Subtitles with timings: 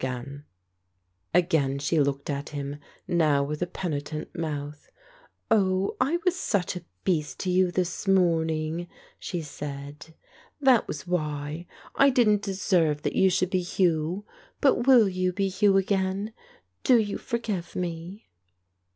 [1.31, 4.89] Again she looked at him, now with a penitent mouth.
[5.51, 8.87] "Oh, I was such a beast to you this morning,"
[9.19, 10.15] she said.
[10.59, 11.67] "That was why.
[11.95, 14.25] I didn't deserve that you should be Hugh.
[14.59, 16.33] But will you be Hugh again?
[16.83, 18.27] Do you forgive me